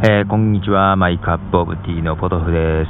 [0.00, 2.88] えー、こんにちは、マイクアップオブティーのポトフです。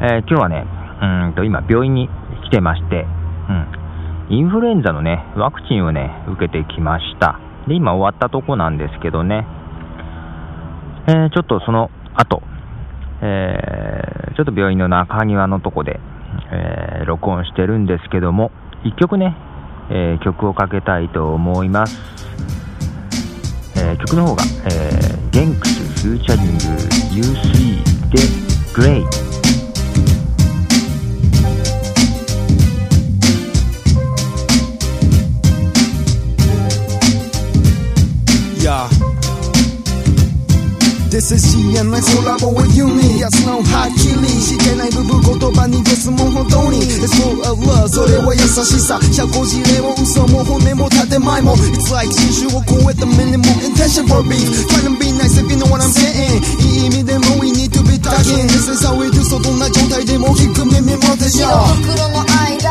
[0.00, 0.64] えー、今日はね、
[1.02, 2.08] うんと、今、病院に
[2.44, 3.04] 来てまして、
[4.28, 7.40] うん、インフルエンザのね、ワクチンをね、受けてきました。
[7.66, 9.44] で、今終わったとこなんですけどね、
[11.08, 12.40] えー、ちょっとその後、
[13.20, 15.98] えちょっと病院の中庭のとこで、
[16.52, 18.52] え録音してるんですけども、
[18.84, 19.36] 一曲ね、
[19.90, 22.55] え曲をかけたいと思います。
[23.86, 26.64] えー、曲の方が、えー、ゲンクスフューチャリング
[27.24, 28.18] U3 で
[28.74, 29.26] グレイ。
[41.16, 48.34] This is GNI コラボ with Uni 奴のはっきりしてない部分言葉にですもん本当に It's full of love それは
[48.64, 55.82] しさ社交辞令も嘘も骨も建前も It's like 人種を超えた minimum intention for beef Trying to be nice if you know what
[55.82, 62.70] I'm saying いい意味でも we need to be talking This is how we do そどんな状態でも聞く耳もでしょ白黒の間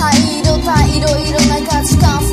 [0.00, 2.23] 灰色た色々な価値観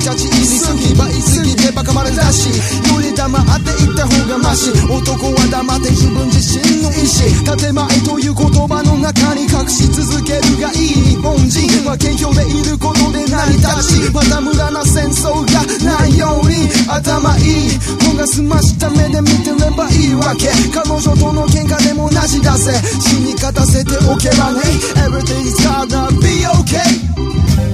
[0.00, 24.60] ゾーンに立ち入りすぎばいすぎてバカまれだしより黙っていった方がマシ男は黙って自分自身の意志建前という言葉の中に隠し続けるがいい日本人は謙虚でいることで成り立ちまた無駄な戦争がないように頭いい方が済ました目で見てればいいわけ彼女との喧嘩でもなしだぜ死に勝たせておけばね。
[24.96, 27.10] Everything's gonna be okay.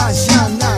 [0.00, 0.77] アジアな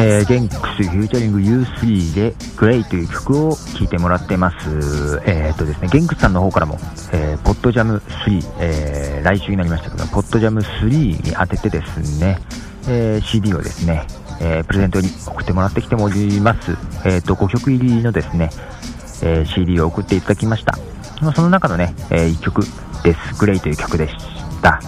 [0.00, 5.20] えー、ゲンクスフィーチャリング U3 でグレイという曲を聴いてもらってます。
[5.26, 6.78] えー、っとですね、ゲンクスさんの方からも、
[7.12, 10.88] えー、ポッドジャム3、えー、来週になりましたけど、ポッドジャム3
[11.26, 12.38] に当ててですね、
[12.88, 14.06] えー、CD をですね、
[14.40, 16.70] えー、プレゼントに送ってもらってきております。
[17.04, 18.50] えー、っと、5曲入りのですね、
[19.22, 20.78] えー CD を送っていただきました。
[21.34, 22.62] その中のね、え1曲
[23.02, 23.34] です。
[23.40, 24.14] グレイという曲でし
[24.62, 24.80] た。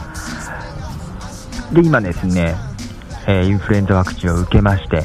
[1.72, 2.54] で、今ですね、
[3.30, 5.04] えインフルエンザワクチンを受けまして、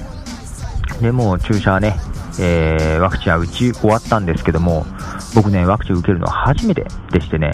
[1.02, 1.96] で、もう注射はね、
[2.40, 4.86] えーワクチンは打ち終わったんですけども、
[5.36, 7.52] 僕ね、ワクチンを受けるのは初めてでしてね、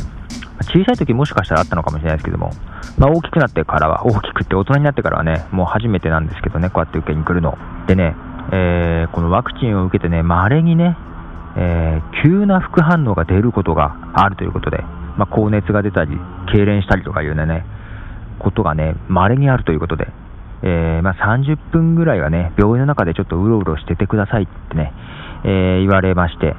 [0.61, 2.51] 小さい時もしかしたらあったのかもしれないですけども、
[2.97, 7.57] まあ大きくなってからは、大きくって大人になってからはね、もう初めてなんですけどね、こうやって受けに来るの。
[7.87, 8.15] でね、
[8.53, 10.95] えーこのワクチンを受けてね、稀にね、
[11.57, 14.77] えー急な副反応が出ることがあるということで、
[15.17, 16.15] まあ高熱が出たり、
[16.53, 17.65] 痙攣したりとかいうね、
[18.39, 20.07] ことがね、稀にあるということで、
[20.63, 24.93] えーまあ、30分ぐらいはね、病院の中でちょっとうろうろしててくださいってね、
[25.43, 26.55] えー言われまして、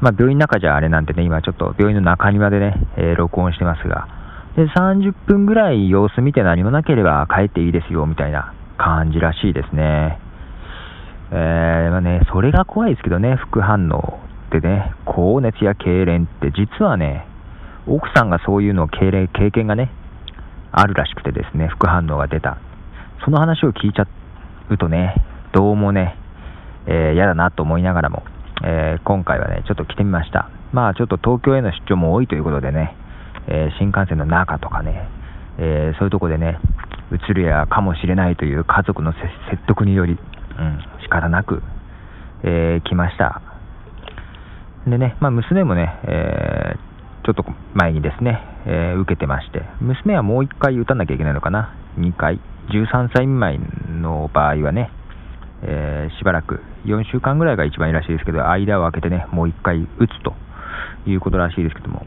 [0.00, 4.08] まあ、病院の中じゃあれなんでね、今ちょっと病院の中庭でね、えー録音してますが、
[4.56, 10.18] で、30分ぐらい様子見て何もなければ帰っていいですよ、みたいな感じらしいですね。
[11.32, 17.26] えまあね、それが怖いですけどね、副反応ってね、高熱や痙攣って実はね、
[17.86, 19.90] 奥さんがそういうのを経験経験がね、
[20.70, 22.58] あるらしくてですね、副反応が出た。
[23.24, 24.06] その話を聞いちゃ
[24.68, 25.14] うとね、
[25.54, 26.14] どうもね、
[26.86, 28.22] えーだなと思いながらも、
[28.62, 30.50] えー今回はね、ちょっと来てみました。
[30.72, 32.94] まあちょっと東京への出張も多いということでね、
[33.48, 35.08] えー新幹線の中とかね、
[35.56, 36.58] えそういうとこでね、
[37.12, 39.14] 映るやかもしれないという家族の
[39.50, 41.62] 説得により、うん、仕方なく、
[42.42, 43.40] え来ました。
[44.86, 46.74] でね、まあ、娘もね、え
[47.24, 52.38] ちょっと前にですね、え受けてまして、娘はもう1回打たなきゃいけないのかな、2回、
[52.70, 54.90] 13歳未満の場合はね、
[55.62, 60.34] えーしばらく、4週間ぐらいが一番いいらしいですけど、間を空けてね、もう1回打つと
[61.06, 62.06] いうことらしいですけども、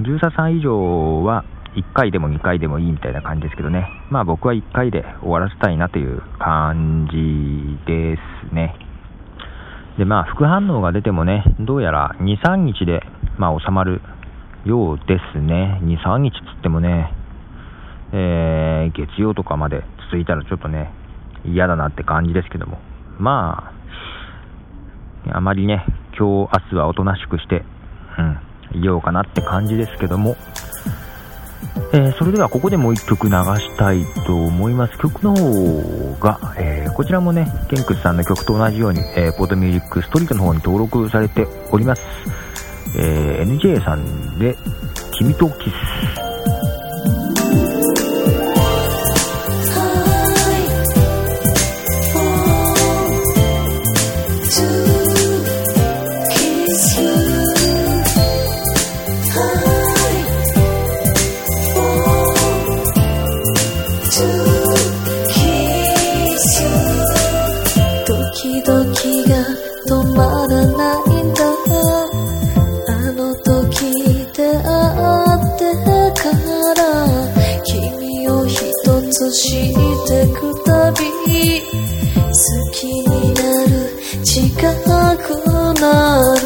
[0.00, 1.44] 13歳以上は
[1.74, 8.16] 1回でも2回でもいいみたいな感じですけどね、まあ僕は1回で終わらせたいなという感じで
[8.48, 8.74] すね。
[9.98, 13.02] で、まあ、副反応が出てもね、どうやら2、3日で、
[13.36, 14.00] まあ、収まる
[14.64, 15.80] ようですね。
[15.82, 17.12] 2、3日つってもね、
[18.12, 20.92] えー月曜とかまで続いたらちょっとね、
[21.44, 22.78] 嫌だなって感じですけども。
[23.18, 23.72] ま
[25.30, 25.84] あ、あまりね、
[26.18, 27.64] 今日、明日はおとなしくして、
[28.72, 30.36] うん、いようかなって感じですけども、
[31.94, 34.98] えーそれではここでもう一曲流したいと思います。
[34.98, 42.02] 曲の方が、えーこちらもね、ケンクスさんの曲と同じように、えーポートミュージックストリートの方に登録されております。
[42.98, 44.54] え NJ さんで、
[45.16, 46.31] 君とキス。
[80.98, 82.40] び好
[82.72, 83.72] きになる
[84.24, 84.50] 近
[85.16, 85.28] く
[85.80, 86.42] なる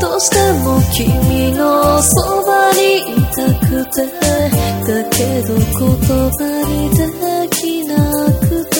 [0.00, 3.36] どうしても君のそばにいた
[3.66, 3.96] くて
[4.86, 5.60] だけど言
[6.30, 6.98] 葉にで
[7.50, 7.92] きな
[8.40, 8.76] くて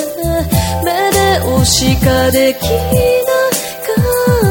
[0.85, 3.38] 目で押しかできな
[3.87, 3.88] か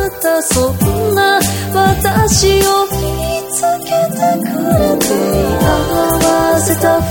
[0.07, 1.39] ったそんな
[1.73, 2.97] 私を見
[3.51, 5.07] つけてくれて
[5.61, 5.67] 合
[6.23, 7.01] わせた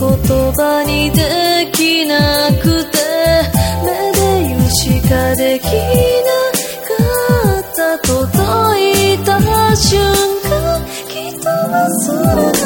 [0.00, 0.08] 言
[0.54, 2.96] 葉にできなくて
[3.84, 5.70] 目で言うしかできな
[6.88, 6.94] か
[7.60, 9.38] った届いた
[9.76, 10.00] 瞬
[10.48, 11.76] 間きっと忘
[12.34, 12.59] れ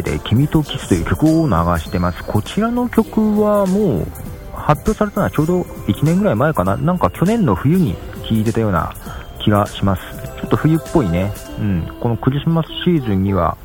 [0.00, 2.24] で「君とキス」という曲を流してます。
[2.24, 4.06] こちらの曲はもう
[4.54, 6.76] 発表されたのはちょうど1年ぐらい前かな。
[6.76, 7.96] なんか去年の冬に
[8.26, 8.94] 聴いてたような
[9.40, 10.02] 気がします。
[10.40, 13.56] ちょっと冬っぽいね、うん、このクリスマスシーズンには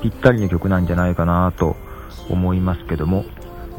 [0.00, 1.76] ぴったりの曲なんじゃないかなと
[2.30, 3.24] 思いますけども。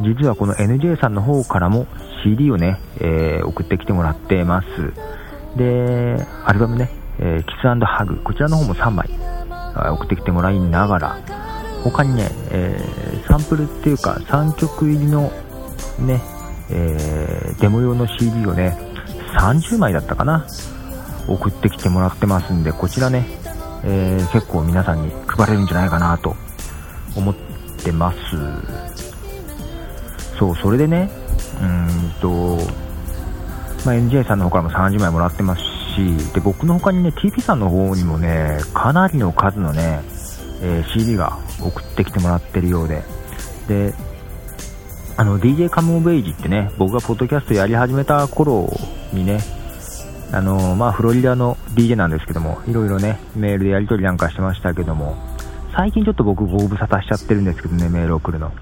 [0.02, 1.88] 実はこの NJ さんの方からも
[2.24, 4.68] CD をね、えー、送ってきてもらってます。
[5.56, 9.10] でアルバムね、えー、キスハグこちらの方も3枚
[9.94, 11.18] 送ってきてもらいながら
[11.92, 15.32] 他にね、えー、サンプルっていうか3曲入りの
[16.00, 16.20] ね、
[16.72, 18.76] えー、デモ用の CD をね
[19.38, 20.48] 30枚だったかな
[21.28, 23.28] 送ってきてもらってますんでこちらね、
[23.84, 26.36] えー、結構皆さんに配れるんじゃないかなと
[27.16, 27.36] 思っ
[27.84, 28.18] てます。
[30.38, 31.10] そうそれでね
[31.62, 32.58] うんと、
[33.86, 35.62] まあ、NJ さんの方からも30枚もらってます
[35.96, 40.02] しで僕の他にね TP さんの方にもねかなりの数のね、
[40.62, 43.04] えー、CD が送ってきてもらってるようで
[43.68, 43.94] で
[45.18, 48.70] あの DJ カムオブエイジってね僕がポッドキャストやり始めた頃
[49.14, 49.40] にね
[50.32, 55.16] あのまあ、フロリダの DJ なんですけども、いろいろね、メールでやり取りなんかしてましたけども、
[55.76, 58.50] 最近ちょっと僕ご無沙汰しちゃってるんですけどね、メール送るの。
[58.50, 58.56] ま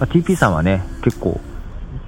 [0.00, 1.40] あ、TP さんはね、結構、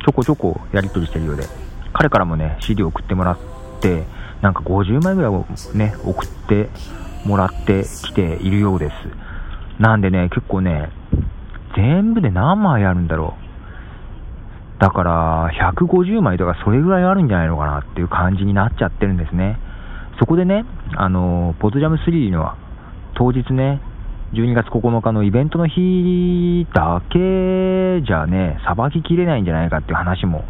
[0.04, 1.44] ちょこちょこやり取りしてるようで、
[1.92, 3.38] 彼からもね、CD 送ってもらっ
[3.80, 4.04] て、
[4.42, 6.68] なんか50枚ぐらいをね、送って
[7.24, 8.94] もらってきているようです。
[9.78, 10.90] なんでね、結構ね、
[11.76, 13.36] 全部で何枚あるんだろ
[14.78, 14.80] う。
[14.80, 19.58] だから、150枚とかそれぐらいあるんじゃないのかなっていう感じになっちゃってるんですね。
[20.18, 20.64] そこでね、
[20.96, 22.54] あの、ポズジャム3の
[23.14, 23.80] 当日ね、
[24.34, 30.44] 12月9日のイベントの日だけじゃね、さばききれないんじゃないかっていう話も、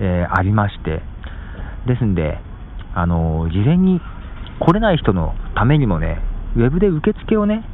[0.00, 1.02] えー、ありまして、
[1.86, 2.38] ですんで、
[2.94, 4.00] あの、事前に
[4.60, 6.20] 来れない人のためにもね、
[6.56, 7.64] ウェブで受付をね、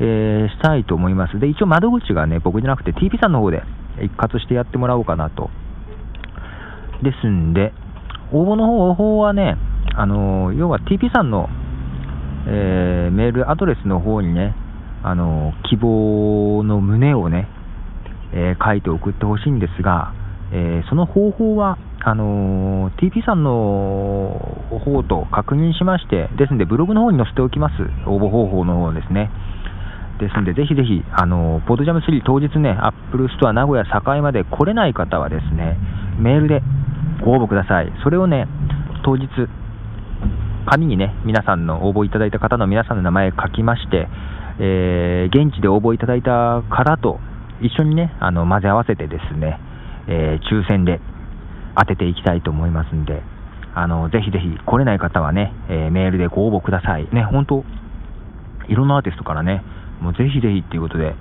[0.00, 1.38] えー、したいと思います。
[1.38, 3.62] で、一応窓口がね、僕じゃなくて TP さんの方で
[4.02, 5.50] 一括してやってもらおうかなと。
[7.02, 7.72] ですんで、
[8.32, 9.56] 応募の方法はね、
[9.94, 11.48] あの要は TP さんの、
[12.48, 14.54] えー、メールアドレスの方にね、
[15.02, 17.48] あの希望の旨をね、
[18.32, 20.12] え、書いて送ってほしいんですが、
[20.50, 23.50] え、その方法は、あの TP さんの
[24.84, 27.74] 方と確認しまして、ですので、ブログの方に載せておきます、
[28.06, 29.30] 応募方法の方ですね。
[30.18, 35.76] ですんで、ぜひぜひ、あの、ポッドジャム3当日ね、アップルストア名古屋栄まで来れない方はですね、
[36.18, 36.62] メールで
[37.24, 37.92] ご応募ください。
[38.02, 38.46] それをね、
[39.04, 39.28] 当日、
[40.66, 44.08] 紙にね、皆さんの応募いただいた方の皆さんの名前を書きまして、
[44.60, 47.18] えー、現地で応募いただいた方と
[47.60, 49.58] 一緒にね、あの、混ぜ合わせてですね、
[50.06, 51.00] えー、抽選で
[51.76, 53.22] 当てていきたいと思いますんで、
[53.74, 57.08] あの、ぜひぜひ来れない方はね、えー、メールでご応募ください。
[57.12, 57.64] ね、本当
[58.68, 59.62] いろんなアーティストからね、
[60.00, 61.14] もうぜひぜひっていうことで、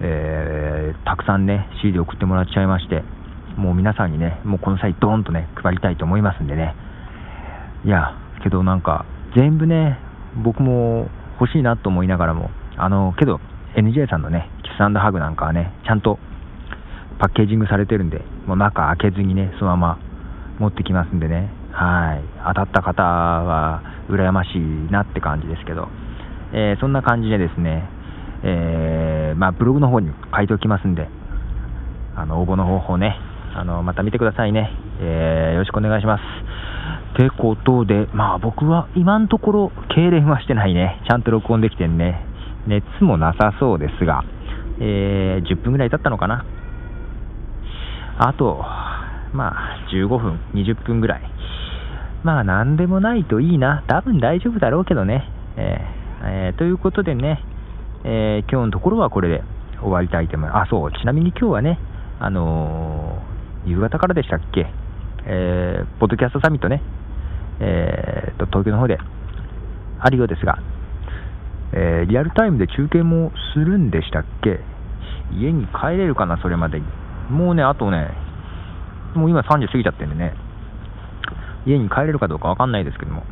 [0.00, 3.02] えー、たくさんね、CD 送ってもらっちゃいまして、
[3.56, 6.74] もう皆さんにね、もうこの際ドーンとね、配りたいと思いますんでね。
[7.84, 9.98] いや、けどなんか、全部ね、
[10.42, 11.08] 僕も
[11.40, 13.40] 欲しいなと思いながらも、あの、けど、
[13.74, 16.18] NJ さんのね、キスハグなんかはね、ちゃんと
[17.18, 19.98] パッケージングされてるんで、もう中開けずにね、そのまま
[20.58, 24.58] 持ってきますんでね、はい、当たった方は羨ましい
[24.90, 25.88] なって感じですけど、
[26.52, 27.88] えー、そんな感じでですね、
[28.42, 31.08] えー、まあ、ブログの方に書いておきますんで、
[32.16, 33.16] あの、応募の方法ね、
[33.54, 34.70] あの、また見てくださいね。
[35.00, 36.22] えー、よろしくお願いします。
[37.14, 41.00] ってことで、まあ僕は今のところ、痙攣はしてないね。
[41.08, 42.26] ちゃんと録音できてんね。
[42.66, 44.22] 熱もなさそうですが、
[44.80, 46.44] えー、10分ぐらい経ったのかな。
[48.18, 48.62] あと、
[49.32, 51.22] まあ、15分、20分ぐらい。
[52.22, 53.84] まあ、なんでもないといいな。
[53.86, 55.30] 多分大丈夫だろうけどね。
[55.56, 57.42] えー、えー、ということでね、
[58.04, 59.42] えー、今日のところはこれで
[59.80, 60.68] 終わりたいと思います。
[60.68, 61.78] あ、そう、ちなみに今日はね、
[62.20, 64.66] あのー、夕方からでしたっけ、
[65.26, 66.82] えー、ポッドキャストサミットね、
[67.60, 68.98] えー、と、東京の方で。
[69.98, 70.58] あるようですが、
[71.72, 74.60] えー、リアルタイムで中継もするんでしたっけ？
[75.32, 76.86] 家に帰れるかな、それまでに。
[77.30, 78.10] もうね、あとね、
[79.14, 80.34] もう今3時過ぎちゃってんでね、
[81.66, 83.24] 家に帰れるかどうかわかんないですけども、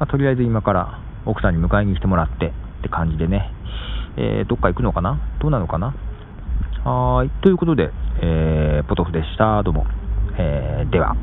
[0.00, 2.50] まあ、とりあえず今から奥さんに迎えに来てもらってっ
[2.82, 3.52] て感じでね、
[4.16, 5.20] えー、どっか行くのかな？
[5.40, 5.94] どうなのかな？
[6.84, 7.30] はい。
[7.42, 7.90] ということで、
[8.20, 9.62] えー、ポトフでした。
[9.62, 9.86] どうも。
[10.36, 11.16] えー、では。